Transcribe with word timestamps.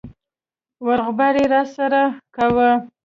روغبړ 0.87 1.33
يې 1.41 1.45
راسره 1.53 2.03
کاوه. 2.35 2.69